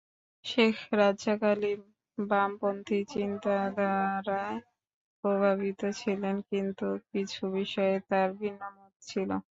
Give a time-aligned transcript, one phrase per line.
[0.45, 1.73] শেখ রাজ্জাক আলী
[2.17, 4.59] বামপন্থী চিন্তাধারায়
[5.23, 9.29] প্রভাবিত ছিলেন, কিন্তু কিছু বিষয়ে তাঁর ভিন্নমত ছিল।